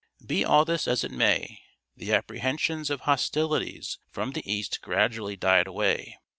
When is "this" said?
0.65-0.87